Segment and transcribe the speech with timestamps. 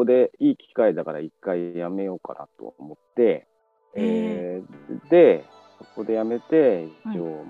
[0.00, 3.46] こでいい機会だから一回やめようかなと思って、
[3.94, 5.44] えーで、
[5.78, 7.44] そこでやめて、一応、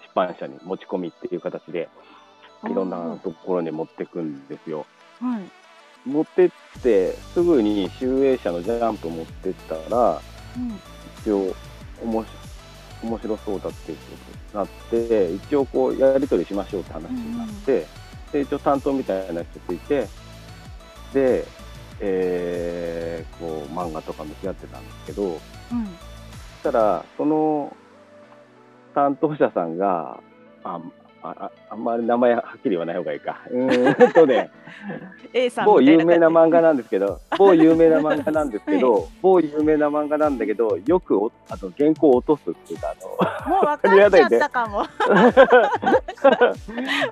[0.00, 1.88] 出版社に持ち込みっていう形で、
[2.64, 4.86] いろんなところに持ってくんですよ。
[5.20, 6.08] はい。
[6.08, 6.50] 持ってっ
[6.82, 10.20] て、すぐに集英社のジャンプ持ってったら、
[10.56, 10.80] うん。
[11.20, 11.54] 一応、
[12.02, 12.28] おもし
[13.02, 14.04] 面白そうだっていうこ
[14.52, 17.86] とになって、一応こう、やり取りしましょうって話になって、
[18.32, 20.06] で、一応担当みたいな人ついて、
[21.12, 21.44] で、
[22.02, 25.30] えーこう、漫画とか向き合ってたんですけど、うん。
[25.32, 25.42] そし
[26.64, 27.74] たら、その
[28.94, 30.20] 担当者さんが、
[30.64, 30.80] あ
[31.24, 33.38] あああんまり名前はっきり言わない方がいいか。
[33.48, 34.50] うーんとね、
[35.64, 43.06] 某有名な感漫画なんですけど、某有名な漫画なんですけど、某有名な漫画なんだけど、よくおあの原稿を落とすっていうか、あじ。
[43.48, 43.74] もう分か
[44.08, 44.80] っちゃったかも。
[44.80, 44.86] の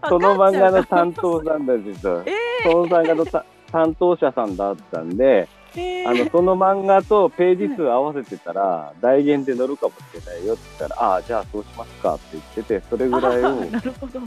[0.08, 2.22] その漫画の担当さんなんですよ。
[2.26, 2.32] え
[2.64, 14.20] その漫画のた担当者さんだったんで、えあのその漫画とページ数合わせてたら、大言で載るかもしれないよって言ったら、ああ、じゃあそうしますかって言ってて、それぐらいを、なるほど。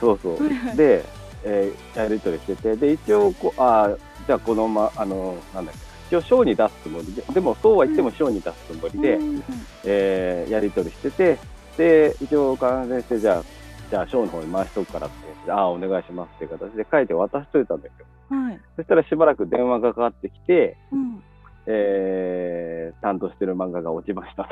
[0.00, 0.76] そうそう。
[0.76, 1.04] で、
[1.44, 3.96] えーやり取りしてて、で、一応こう、ああ、
[4.26, 9.42] じゃあこのま、あの、なんだっけ、一応賞に出すつもりで、でもそうは言っても賞に出すつもりで、うん
[9.84, 11.38] えーやり取りしてて、
[11.76, 13.42] で、一応完成して、じゃあ、
[13.90, 18.06] じゃあ賞の方に回しとくからって、ああ、お願いしますっていう形で書いて渡しといたんですよ。
[18.36, 18.60] はい。
[18.76, 21.22] そしたらしばらく電話がかかってきて、うん。
[21.66, 24.48] えー担当してる漫画が落ちました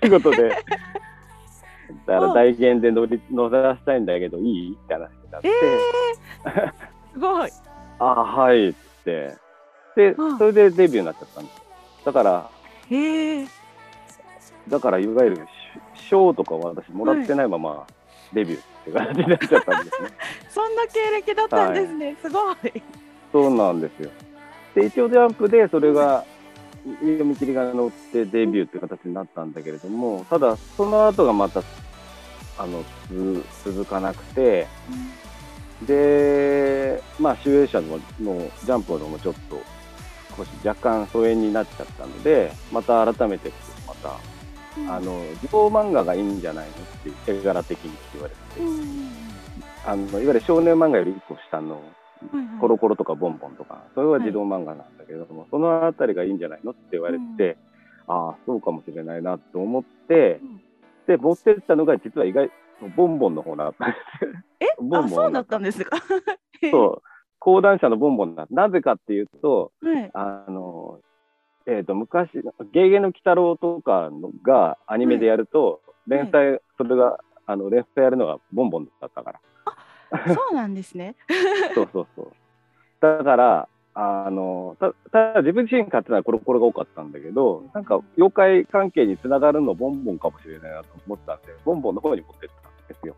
[0.00, 0.48] ということで、
[2.06, 5.50] だから大言で乗り乗らしたいんだけど、いいって話になって、
[7.12, 7.50] すごい。
[8.00, 8.74] あはいっ
[9.04, 9.36] て、
[9.94, 11.62] でうん、それでデビューになっちゃったんですよ。
[12.06, 12.50] だから、
[12.90, 13.46] へえ。
[14.68, 15.40] だからいわゆるし
[16.08, 17.86] 賞とかは私もらってないまま
[18.32, 20.08] デビューっていう形になっちゃったんですね。
[20.50, 22.16] そんな経歴だったんですね。
[22.22, 22.56] すごい。
[23.32, 24.10] そうなんですよ。
[24.74, 26.24] で、一応ジャンプでそれが、
[26.84, 31.62] 読み切りが載ってデビューって形になったんだけれども、ただ、その後がまた、
[32.58, 34.66] あの、つ続かなくて、
[35.86, 39.60] で、まあ、集英社ののジャンプのもちょっと、
[40.36, 43.52] 少し若干疎遠になっちゃったので、また改めて、
[43.86, 44.16] また、
[44.88, 46.76] あの、児童漫画がいいんじゃないのっ
[47.24, 49.10] ていう、絵柄的にって言われて、うん。
[49.86, 51.92] あの、いわゆる少年漫画より一個下の、はいはい
[52.60, 57.56] コロコロとかボンボンとか、それは児童漫画なんだけれども、そのあたりがいいんじゃないのって言われて、
[58.06, 60.62] ああ、そうかもしれないなと思って、うん
[61.06, 62.50] で、持ってったのが実は意外、
[62.96, 64.30] ボンボンの方だったんですよ。
[64.60, 65.96] えボンボンあ、そうだったんですか？
[66.70, 67.02] そう。
[67.38, 68.46] 講談社のボンボンだ。
[68.50, 69.88] なぜかっていうと、う。
[69.88, 70.10] はい。
[70.14, 71.00] あの、
[71.66, 72.30] えっ、と、昔、
[72.72, 79.40] ゲーゲの鬼太郎とかのがアニメでやると、連載、それが、あの、連載やるのがボンボンだったから。
[80.34, 81.14] そうなんですね。
[81.74, 82.32] そうそうそう。
[83.00, 93.14] だから、あの、たただ自分自身買ってたのはコロコロが多かったんだけど、なんか妖怪関係につながるのボンボンかもしれないなと思ったんで、ボンボンの方に持ってったんですよ。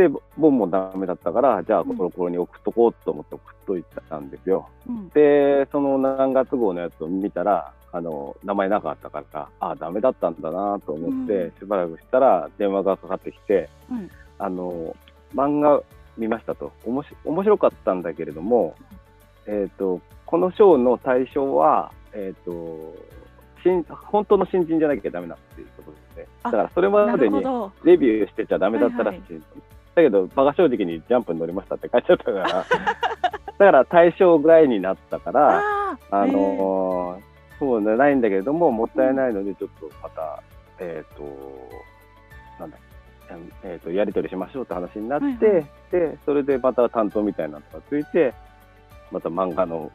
[0.00, 4.66] で、ボボンボンダメだったから、じゃあコロコロに送っとこうと思って送っといたんですよ。
[4.88, 5.08] うん。
[5.10, 14.96] で、その何月号のやつを見たら、あの、名前なかったから、ああ、ダメだったんだなと思って、うんしばらくしたら電話がかかってきて、うんあの、
[15.34, 15.82] 漫画
[16.16, 16.72] 見ましたと。
[16.86, 18.74] おもし面白かったんだけれども、
[19.46, 22.94] えっ、と、この賞の対象は、えっ、と、
[23.62, 27.42] 新本当の新人じゃなきゃダメだっていうことで、あだからそれまなでに。
[27.84, 29.34] デビューしてちゃダメだったらしい。
[29.34, 29.42] はい
[29.94, 32.46] だけど、バカ正直にジャンプに乗りましたって書いてあったから、
[33.58, 36.22] だから対象ぐらいになったから、ああ。
[36.22, 37.30] あのー
[37.60, 40.42] そうじゃないんだけれども、もったいないので、ちょっとまた、
[40.78, 41.22] えっ、と、
[42.58, 42.78] なんだ
[43.62, 45.66] えっ、と、やり取りしましょうって話になって、はいはい。
[45.92, 48.34] で、それでまた担当みたいなのがついて、
[49.12, 49.92] また漫画の、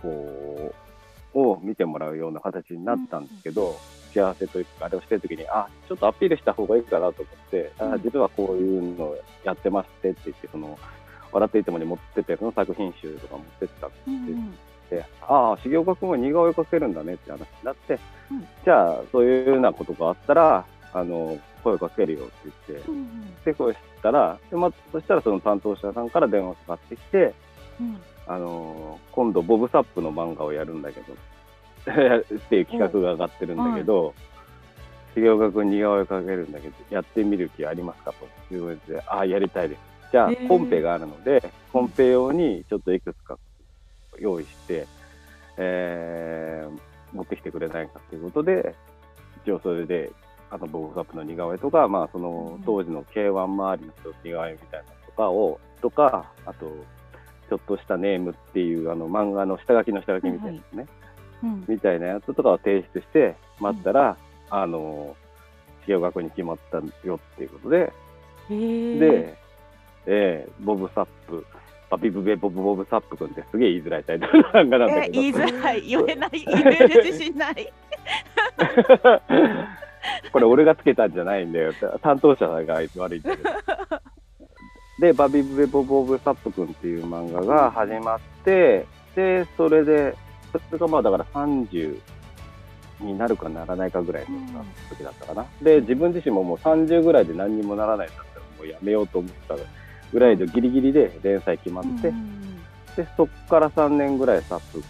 [0.00, 0.74] こう、
[1.36, 3.76] を見てもらうような形になったんですけど、
[4.14, 7.92] 幸せというか、あれをしてるときに、あ、ちょっとアピールした方がいいかなと思って、うん。
[7.92, 10.78] あ実はこういうのをやってましてって言って、その、
[11.32, 14.50] 笑っていてもに持ってって、その作品集とか持ってったうんうん。
[14.88, 17.98] で、ああ、重岡君は似顔絵描けるんだねって話になって、
[18.30, 18.48] うん。
[18.64, 22.32] じゃあ、そういうようなことがあったら、あの、声かけるよって
[22.68, 27.34] 言って、うんで、声したら、でま、そしたらその担当者さんから電話かかってきて、
[27.80, 34.14] うんあの、今度ボブサップの漫画をやるんだけど、 っていう企画が上がってるんだけど、
[35.14, 38.12] 重岡君似顔絵描けるんだけど、やってみる気ありますか
[38.48, 39.80] ということで、ああ、やりたいです。
[40.12, 41.42] じゃあへー、コンペがあるので、
[41.72, 43.38] コンペ用にちょっといくつか
[44.18, 44.86] 用意して、
[45.56, 48.74] えー持ってきてくれないかということで、
[49.44, 50.12] 一応それで、
[50.50, 52.62] あの、ボブサップの似顔絵とか、まあ、そのうん。
[52.64, 56.70] 当時の K1 周りの人の似顔絵みたいなのとかを、とか、あと、
[57.48, 60.86] ちょっとしたネームっていうあの漫画の下書きの下書きみたいなやつね、
[61.42, 61.64] うん。
[61.68, 64.16] みたいなやつとかを提出して待ったら、
[64.50, 65.16] あの
[65.86, 67.92] 重岡君に決まったよっていうことで、
[68.48, 69.36] で、
[70.06, 71.44] えーボブ・サップ、
[71.90, 75.18] パピブベボブ・ボブ・サップ君ってすげえ言いづらいタイトルの漫画なんだけど。
[75.18, 77.72] え言いづらい言えない言える自信ない。
[80.32, 81.72] これ俺がつけたんじゃないんだよ。
[82.02, 83.50] 担当者が悪いんだけど。
[84.98, 90.16] で、バビブベボボブサップ君っていう漫画が始まって、で、それで、
[90.52, 92.00] それがまあだから30
[93.00, 95.46] になるかならないかぐらいの時だったかな。
[95.62, 99.56] で、自分自身ももう30ぐらいで何にもならないんだったらもうやめようと思った
[100.12, 102.46] ぐらいでギリギリで連載決まって、うん
[102.96, 104.82] で、そっから3年ぐらいサップ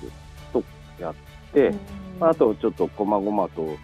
[0.52, 0.62] と
[1.00, 1.14] やっ
[1.52, 1.74] て、
[2.20, 3.76] あとちょっと細々と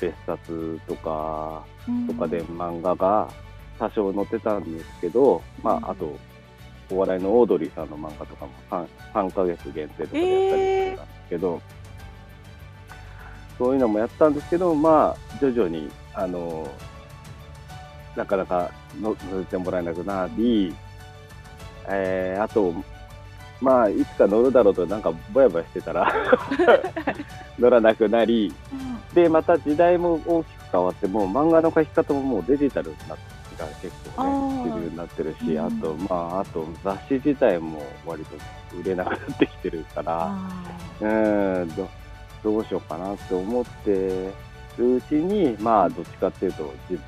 [0.00, 1.64] 別冊とか
[2.08, 3.30] とかで漫画が
[3.78, 6.16] 多少載ってたんですけど、まああと
[6.90, 11.62] お笑いのオードリーさんの漫画とかも 3, 3ヶ月限定とかでやったりしてたんですけど、
[13.58, 16.68] そういうのもやったんですけどまあ徐々にあの
[18.16, 18.70] なかなか
[19.00, 20.74] の乗せてもらえなくなり、
[21.88, 22.72] えーあと
[23.60, 26.12] まあいつか乗るだろうとなんかぼやぼやしてたら
[27.58, 28.54] 乗らなくなり
[29.12, 34.74] でまた時代も大きく変わってもう漫画の描き方ももうデジタルになってから結構あねー。
[34.74, 35.66] 主流になってるし、うん。
[35.66, 38.36] あとまああと雑誌自体も割と
[38.76, 40.50] 売れなくなってきてるからあ
[41.00, 41.88] うーんど
[42.42, 44.32] どうしようかなって思って
[44.78, 46.98] るうちにまあどっちかっていうとじ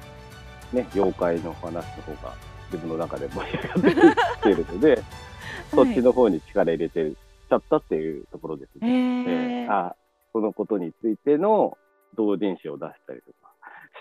[0.73, 2.35] ね妖怪の話の方が
[2.73, 5.03] 自分の中で盛り上がってきてるので、
[5.75, 7.13] そっちの方に力入れて
[7.51, 9.25] ちゃったっていうところですね。
[9.27, 9.73] ええー。
[9.73, 9.97] あ
[10.33, 11.77] そのことについての
[12.17, 13.53] 同人誌を出したりとか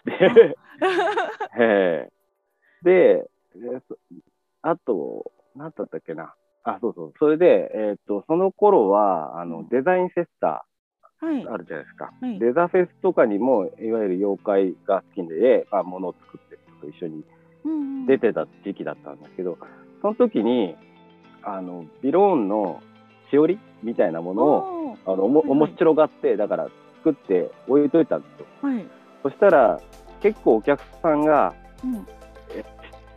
[0.06, 0.56] して、
[1.60, 2.19] えー
[2.84, 3.30] で、
[4.62, 6.34] あと、何だったっけな。
[6.64, 7.14] あ、そうそう。
[7.20, 10.66] それで、えっ、と、その頃は、あの、デザインセッタ
[11.22, 12.12] はいーあるじゃないですか。
[12.22, 17.24] はいデザフェスとかにも、いわゆる妖怪が好きで、まあ、ものを作ってと一緒に
[17.66, 19.58] うん出てた時期だったんですけど、
[20.02, 20.76] その時に、
[21.44, 22.82] あの、ビローンの
[23.32, 26.70] しおりみたいなものを、あの、おもはいはい面白がって、だから
[27.04, 28.46] 作って置いといたんですよ。
[28.62, 28.86] はい
[29.22, 29.82] そしたら、
[30.22, 31.54] 結構お客さんが、
[31.84, 32.19] うん知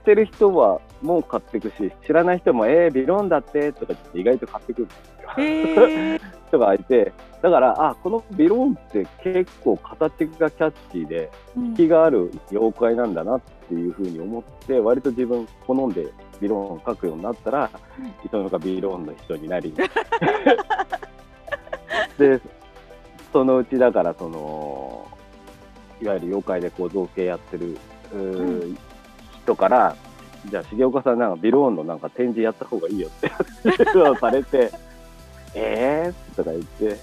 [0.02, 4.84] ってる人はもう買っていくし、知らない人も、えー、ビローンだってとか言って意外と買ってくる。
[4.84, 5.88] んですよ。
[5.88, 11.64] へ え人がいて、だから、あ、このビローンって結構形がキャッチーで、うん。
[11.68, 16.08] 引きがある妖怪なんだなっていうふうに思って、割と自分好んで
[16.40, 18.06] ビローンを描くようになったら、うん。
[18.06, 19.74] いつの間ビローンの人になり、
[22.18, 22.40] で、
[23.32, 25.06] そのうちだから、その、
[26.02, 27.78] いわゆる妖怪でこう造形やってる、
[28.12, 28.76] うー
[29.42, 29.96] 人から、
[30.46, 34.72] じゃあ重岡さんなんかビローンのなんか展示やった方がいいよって話をされて、
[35.54, 36.98] えーとか言って、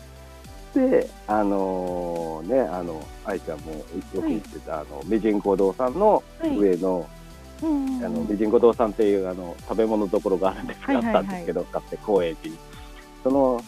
[0.74, 6.58] で、あのね、あの、愛ちゃんもよく言ってた、あの、ミジンコ堂さんのはい。
[6.58, 7.08] 上の、
[7.62, 8.06] うん。
[8.06, 11.16] あの、ミジンコ堂さんっていう、あの、食べ物どころがあるんですが、はいはいはい。
[11.16, 12.60] あったんですけど、かつて高円寺に。
[13.24, 13.62] その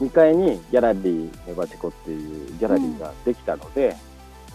[0.00, 3.96] 2階にギャラリーネバチコっていうギャラリーができたので、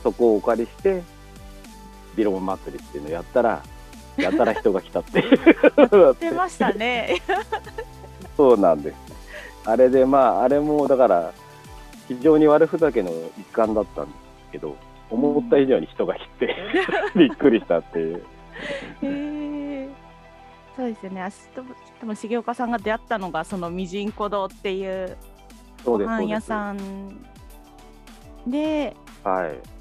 [0.03, 1.01] そこをお借りして、
[2.19, 3.63] ビローン祭りっていうのをやったら、
[4.17, 6.15] やったら人が来たっていう。
[6.19, 7.15] 出ましたね
[8.35, 8.97] そうなんです。
[9.63, 11.31] あれで、まあ、あれもだから、
[12.09, 14.75] 非常に悪ふざけの一環だったんですけど、
[15.09, 16.55] 思った以上に人が来て、
[17.15, 18.17] びっくりしたっていう。
[18.17, 18.21] へ
[19.03, 19.89] え
[20.75, 21.61] そうですよねあしと
[21.99, 25.17] 多分重岡さんが出会ったのがそのミジンコ堂っていう
[25.83, 26.39] ご飯屋。
[26.39, 26.77] さん
[28.47, 29.78] ではい。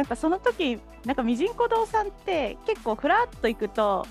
[0.00, 4.06] なんかその時なんかミジンコ堂さんって結構ふらっと行くと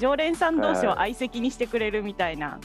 [0.00, 2.58] 常連さん同士を相席にしてくれるみたいな、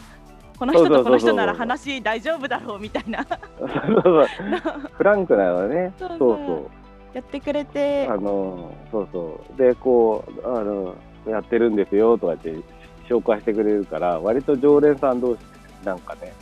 [0.58, 3.24] この人とこの人なら話大丈夫だろうみたいな。
[3.60, 5.94] そうそうそうフランクなのね。
[6.00, 6.18] そそう。
[6.18, 6.70] うそう。
[7.14, 8.08] やってくれて。
[8.08, 9.58] あの、そうそう。
[9.58, 10.96] で、こう、あの、
[11.28, 12.56] やってるんですよとかって
[13.08, 15.46] 紹介してくれるから、割と常連さん同士で
[15.84, 16.34] なんかね、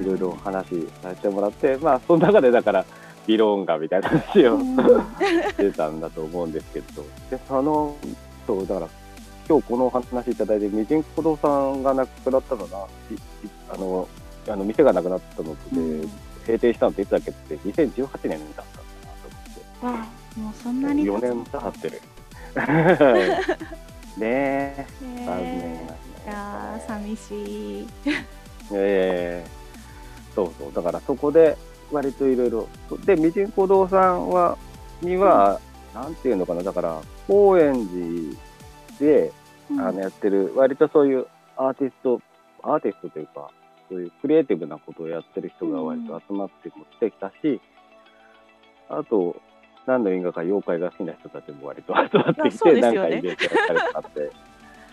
[0.00, 2.84] いろいろ話させてもらって、まあ、その中でだから、
[3.26, 4.76] ビローンがみたいな話をうん。
[4.76, 7.96] してたんだと思うんですけど、で、その、
[8.46, 8.88] そう、だから、
[9.48, 12.86] 今日このお話いただいて、ミジンコ堂さんが亡くなったのが、
[13.70, 14.08] あの、
[14.48, 16.10] あの店がなくなったのって、うん。
[16.46, 17.30] 閉店したのっていつだっけ？
[17.30, 17.68] って、2018
[17.98, 18.62] 年だったんだなと
[19.82, 20.02] 思っ
[20.34, 20.40] て。
[20.40, 22.02] もうそんなに4経つ年経ってる。
[24.16, 25.86] ねえ、ね残念え
[26.24, 27.88] いやー寂しい。
[28.72, 29.46] ええ。
[30.34, 31.56] そうそう、だからそこで
[31.92, 32.68] 割といろいろ、
[33.04, 34.58] で、ミジンコ堂さんは、
[35.02, 35.60] には、
[35.94, 38.36] なんていうのかな、だから、高円寺
[38.98, 39.32] で、
[39.70, 39.80] うん。
[39.80, 41.26] あのやってる、割とそういう
[41.56, 42.20] アーティスト、
[42.62, 43.50] アーティストというか、
[43.88, 47.60] そういうクリエイティブなことをやってる人が割と集まっても来てきたし、
[48.88, 49.36] あと、
[49.86, 53.36] 何の因果か妖怪が好きな人たちも割と集まってきて、そうですなんかイベントやっ
[53.68, 54.30] たりとかって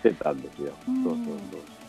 [0.10, 0.74] してたんですよ。
[0.88, 1.04] うん。
[1.04, 1.83] そうそうそう。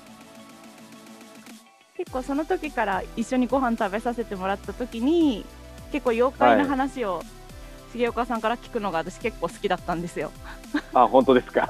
[1.97, 5.45] 結構その時から一緒にご飯食べさせてもらった時に
[5.93, 7.23] 結構妖怪の話を
[7.95, 10.33] 重岡さんから聞くのが私結構好きだったんですよ。
[10.93, 11.69] あ、本当ですか？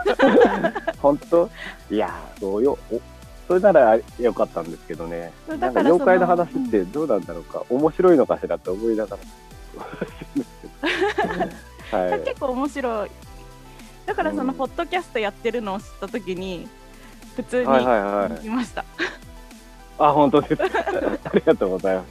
[1.03, 1.51] 本当？
[1.91, 2.79] いやー、そうよ？
[2.91, 2.99] お
[3.47, 5.31] それならよかったんですけどね。
[5.47, 9.19] だから妖怪の話ってどうなんだろうか、面白いのかしらって思いなが
[11.93, 11.99] ら。
[12.01, 12.21] はい。
[12.25, 13.11] 結構面白い。
[14.07, 16.67] だからそのうんポッドキャストやってるのを知った時に
[17.37, 18.83] 普通にはいはいはい聞きました。
[19.99, 20.63] あ、本当です。
[20.63, 22.09] ありがとうございます。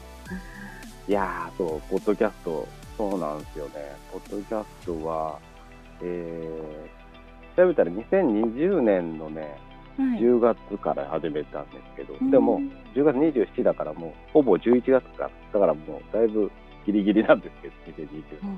[1.08, 3.72] いやー、そう、ポッドキャスト、そうなんですよね。
[4.12, 5.40] ポッドキャストは、
[6.02, 9.54] えー、調べたら2020年のね、はい
[9.96, 12.60] 10月から始めたんですけど、うんでも、
[12.96, 16.52] 10月27だからもう、ほぼ11月から、だからもう、だいぶ
[16.86, 17.74] ギリギリなんですけど、
[18.08, 18.58] 2020年。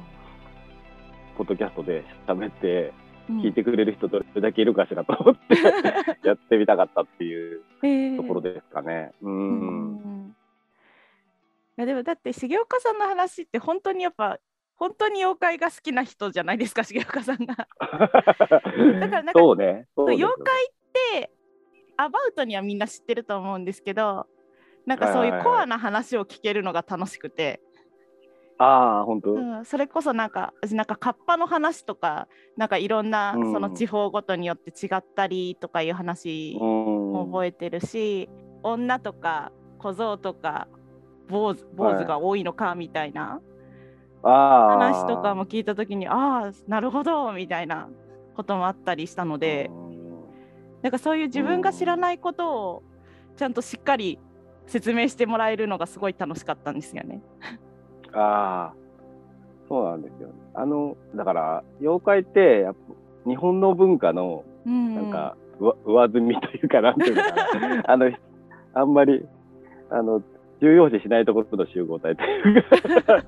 [1.38, 5.56] ポッドキャストで喋って、うん聞いてくれる人どれだけいるかしらと思って、
[6.28, 9.12] やってみたかったっていううんところですかね。
[9.22, 9.30] う。
[9.30, 10.36] うんん
[11.78, 14.40] いやでもだって重岡さんの話って本当にやっぱ
[14.76, 17.68] 本当に妖怪が好きな人じゃないですか 重岡さんが。
[17.90, 19.88] らなんかそうね。
[19.96, 20.74] そう妖怪っ
[21.20, 21.32] て
[21.98, 24.28] アバウトにはみんな知ってると思うんですけど
[24.86, 27.62] なんかそうはいいうコアな話を聞けるのが楽しくて、
[28.58, 29.34] ああ、本当？
[29.34, 38.30] うん、それこそなんか私なんかカッパの話とかなんかいろんなうんその地方ごとによって違ったりとかいう話も覚えてるし、
[38.64, 40.68] 女とか小僧とか
[41.28, 43.42] 坊主坊主が多いのかみたいな。
[44.24, 47.90] 話とかも聞いた時にああなるほどみたいな
[48.36, 49.70] こともあったりしたので。
[49.72, 49.86] うん
[50.82, 52.84] なんかそういう自分が知らないことを
[53.38, 54.20] ちゃんとしっかり
[54.68, 57.24] 説明してもらえるのがすごい楽しかったんですよね。
[58.16, 58.74] ああ、
[59.68, 60.30] そうなんですよ。
[60.54, 62.80] あの、だから、妖怪って、やっぱ
[63.30, 68.12] 日本の文化の、うん、なんか、上上積みというか、なんていうのかな、 あの、
[68.74, 69.26] あんまり、
[69.90, 70.22] あの、
[70.62, 73.24] 重要視しないところの集合体というか、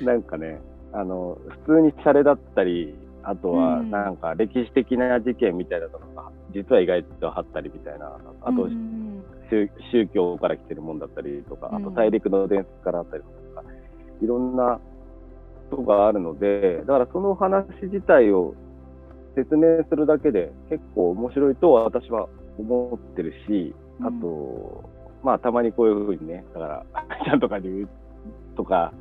[0.02, 0.60] なんかね、
[0.92, 3.90] あの、普通にシャレだったり、あとは、うん。
[3.90, 9.05] なんか、歴史的な事件みたいなのが、実は意外とあったりみたいな、あと、うん
[9.50, 13.64] 宗宗教から来てるもんだったりとか、あとうん大陸の伝説からあったりとか、
[14.22, 14.80] いろんな
[15.70, 18.54] ことがあるので、だからその話自体を
[19.34, 24.88] 説明するだけで結構面白いと私は思ってるし、あと、
[25.22, 26.86] まあたまにこういうふうにね、だから、
[27.24, 27.88] ちゃんとかに言う
[28.56, 28.92] とか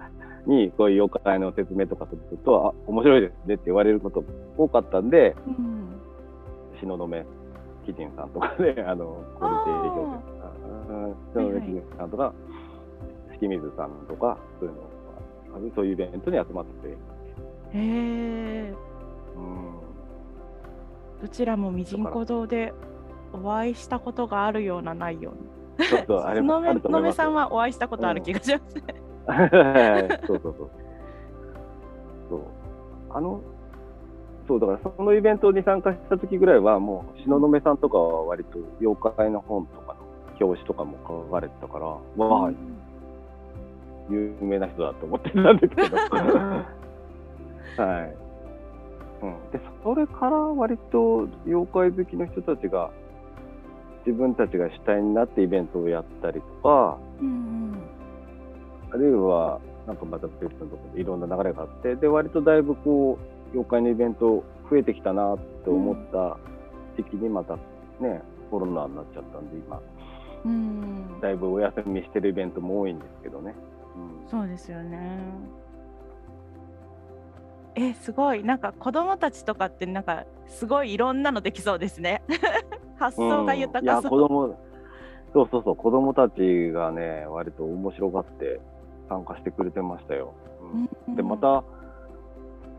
[0.45, 4.23] に、こういう妖怪の説明とかすると、あ、面白いですねって言われること
[4.57, 5.85] 多かったんで、うん。
[6.81, 7.07] 東雲
[7.85, 10.49] 貴人さんとかね、 あの、小見亭表現とか、
[11.33, 12.33] 東雲貴人さんとか、
[13.33, 16.87] 敷水さんとか、そういうのが、そういうイベントに集まって。
[16.89, 16.97] て、へ
[17.73, 18.73] え
[19.35, 22.73] うん、どちらもミジンコ堂で
[23.33, 25.33] お会いしたことがあるようなないよ
[25.77, 25.85] うな。
[25.87, 28.83] そうそう、 あれものめさんはお会いしたことある気がします。
[30.27, 30.69] そうそうそう。
[32.29, 32.41] そう。
[33.09, 33.41] あの、
[34.47, 39.99] そう、だからそのイベントに参加した時ぐらいは、もう、東雲さんとかは割と妖怪の本とかの
[40.39, 41.99] 表紙とかも書かれてたから、わ
[42.47, 42.51] あ、
[44.09, 45.97] 有名な人だと思ってたんですけど。
[47.83, 48.15] はい。
[49.23, 52.91] うん、で、それから割と妖怪好きの人たちが、
[54.05, 57.55] 自分たちが主体になってイベントをやったりとか、うん
[58.91, 66.37] あるいは、なんかまた別のところでいろんな流れがあって、で、割とだいぶこう、妖怪のイベント増えてきたなって思った
[66.97, 67.55] 時期にまた
[67.99, 68.21] ね、
[68.51, 69.81] コロナになっちゃったんで、今、
[70.43, 73.55] うんうんだいぶお休みしてるイベントも多いんですけどね。
[73.95, 75.19] うん、そうですよね。
[77.75, 82.21] えすごいなんか子供たちとかってなんかすごいいろんなのできそうですね。
[82.97, 84.11] 発想が豊かそう。
[84.11, 84.55] 子供、
[85.33, 88.59] そうそうそう、子供たちがね、割と面白がって
[89.09, 90.33] 参加してくれてましたよ。
[90.73, 91.63] うんうんで、また、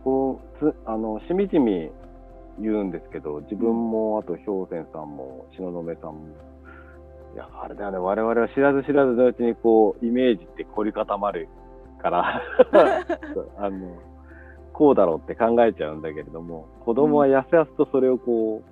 [0.07, 1.91] こう、つあの、しみじみ
[2.61, 6.29] 言うんですけど、自分も、あと、氷泉さんも、東雲さんも、
[7.35, 11.49] いや、あれだよね、我々は知らず知らずのうちに、こう、イメージって凝り固まる
[12.01, 12.41] から、
[13.59, 13.97] あの、
[14.73, 18.63] こうだろうって考えちゃうんだけれども、子供はやすやすとそれをこ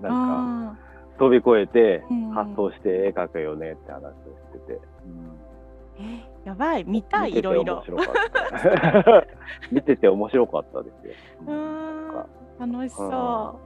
[0.00, 0.76] う、なんか、あ
[1.20, 2.30] 飛び越えてうん。
[2.30, 4.10] 発想して絵描くよねって話を
[4.58, 6.04] してて、うん。
[6.04, 7.82] ーえやばい見たいいろいろ。
[9.70, 11.12] 見てて面白かったですよ。
[11.46, 13.60] うーん楽しそ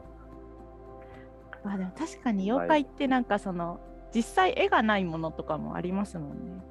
[1.67, 3.81] あでも確かに妖怪ってなんかその、
[4.15, 6.63] 実際絵がないものとかもありますもんね。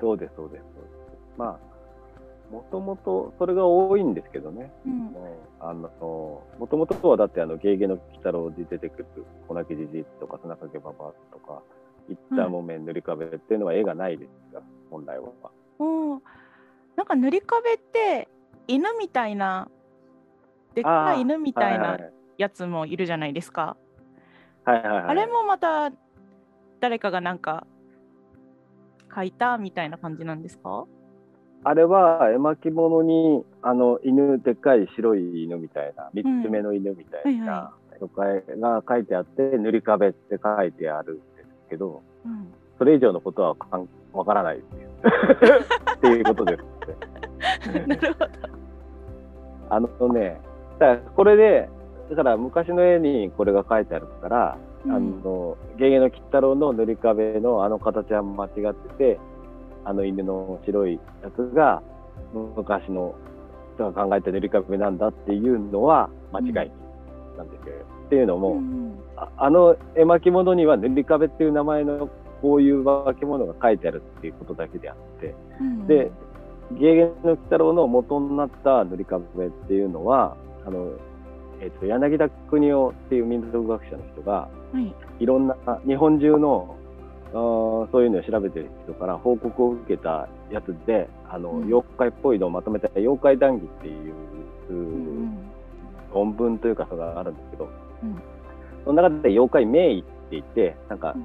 [0.00, 0.64] そうです、そうです。
[0.74, 0.94] そうです
[1.38, 4.72] まあ、もともとそれが多いんですけどね。
[4.86, 5.14] うんうん
[5.60, 5.88] あの
[6.58, 9.06] もともとはだってあの「ゲーゲの鬼太郎」で出てくる
[9.48, 11.62] 「粉木じじい」とか「砂かけばば」とか
[12.10, 14.60] 「いった木綿塗り壁」っていうのは絵がないですが
[14.94, 15.26] 本来は。
[15.80, 16.20] おー
[16.96, 18.28] なんか塗り壁って
[18.68, 19.68] 犬みたいな
[20.74, 21.98] でっかい犬みたいな
[22.38, 23.76] やつもいるじゃないですか。
[24.64, 25.90] はいはいはい、あれもまた
[26.80, 27.66] 誰かがなんか
[29.10, 30.86] 描いたみたいな感じなんですか？
[31.64, 43.56] あれは絵巻物にあの犬でっかい白い犬みたいな三つ目の犬みたいはいはな妖怪が書いてあって塗り壁って書いてあるんですけどうん、それ以上のことは
[44.12, 44.58] わからない
[45.96, 47.86] っていうことですね。
[47.86, 48.54] なるほど。
[49.70, 50.40] あのね、
[50.78, 51.68] だからこれで、
[52.10, 59.20] だから昔の絵にこれが書いてあるから、うんあの、ゲゲの鬼太郎の塗り壁のあの形は間違ってて、
[59.84, 61.82] あの犬の白いやつが
[62.56, 63.14] 昔の
[63.74, 66.70] 人が考えた塗り壁なんだっていうのは間違い
[67.36, 67.74] なんですよ。
[68.06, 72.08] っていうのも、うんああの絵巻物には塗り壁っていう名前の
[72.44, 75.86] こういう化け物が書いてあるっていうことだけであって、うん。
[75.86, 76.10] で、
[76.72, 80.36] ゲーゲの鬼太郎の元になった塗り壁っていうのは、
[80.66, 80.90] あの、
[81.62, 84.94] えっ、と、柳田国夫っていう民族学者の人が、はい。
[85.20, 86.76] いろんな、日本中の、
[87.32, 91.64] あーそういうのを調べてる人から報告を受けたやつで、あの、うん。
[91.64, 94.14] 妖怪っぽいのをまとめた妖怪談義っていう、
[94.68, 95.38] うん
[96.12, 97.70] 論文というか、それがあるんですけど、
[98.02, 98.22] うん。
[98.84, 101.24] その中で妖怪名医って言って、なんか、うん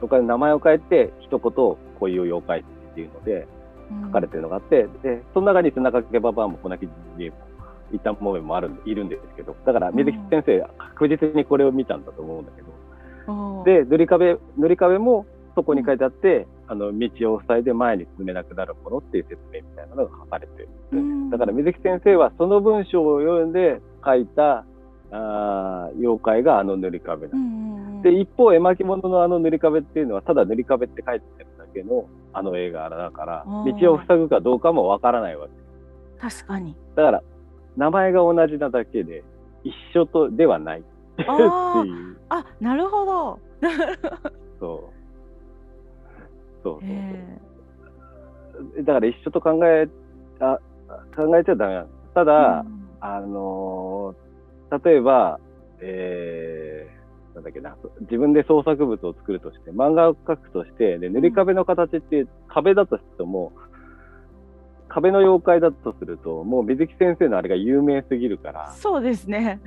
[0.00, 3.46] その、妖怪の名前を変えて、一言、こういう妖怪っていうので、
[3.90, 4.06] うん。
[4.06, 6.88] 書かれてるのがあって、で、その中に砂かけばばあも粉木
[7.18, 7.36] じいも、
[7.92, 20.68] いったもめもあるんいるんですけど、だから水木先生、確実にこれを見たんだと思うんだけど、で、塗り壁、塗り壁もそこに書いてあって、あの、道を塞いで前に進めなくなるものっていう説明みたいなのが書かれてる。
[20.92, 21.30] うん。
[21.30, 24.64] だから水木先生はその文章を読んで書いた、
[25.12, 35.52] あー妖怪があの塗り壁なんですうんうんうんで、一方、絵巻物のあの塗り壁っていうのは、ただ塗り壁って書いてあるだけのあの映画だから、道を塞ぐかどうかもわからないわけ。
[36.20, 36.76] 確かに。
[36.94, 37.22] だから、
[37.76, 39.24] 名前が同じなだけで、
[39.64, 40.82] 一緒とではないっ
[41.16, 41.28] ていう。
[42.28, 43.40] あなるほど。
[44.60, 44.96] そう。
[46.62, 47.38] そうそうへ
[48.76, 48.84] そう。
[48.84, 49.88] だから一緒と考え、
[50.38, 50.60] あ
[51.16, 51.86] 考えちゃダメなの。
[52.14, 54.26] たーだ、うんあのー
[54.84, 55.38] 例えば、
[55.80, 56.95] えー、
[57.36, 63.52] なんだっけな、自分で創作物を作るとして、漫画を描くとして、で塗り壁の形って壁だとしても、
[64.88, 69.60] 壁の妖怪だとすると、もう水木先生のあれが有名すぎるから、そうですね。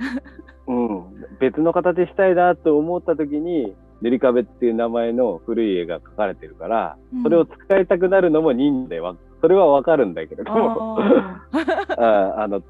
[0.66, 1.04] うん、
[1.38, 7.22] 別の形したいなと思った時に、塗り壁っていう名前の古い絵が描かれてるから、うん。
[7.22, 11.46] それを使いたくなるのも忍者でわ、それはわかるんだけれども、あ
[11.96, 12.62] ああの、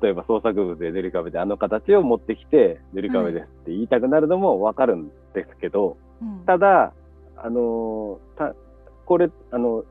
[0.00, 6.44] 例えば創作物で塗り壁であの形を持ってきて塗り壁ですって言いたくなるのもわかるんですけど、ーうん。
[6.44, 6.92] ただ、
[7.36, 8.54] あのた
[9.04, 9.84] これ、あの、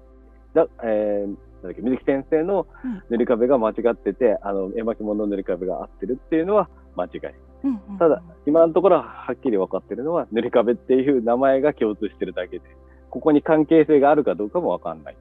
[0.54, 3.04] だえーだっけ、水木先生のうん。
[3.10, 7.20] 塗り壁が間違ってて、あの、絵巻物の塗り壁が合ってるっていうのは間違い。
[7.64, 12.66] うんうんただ、今のところははっきり分かってるのは、塗り壁っていう名前が共通してるだけで、
[13.10, 15.16] ここに関係性があるかどうかも分かんない。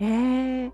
[0.00, 0.72] えー、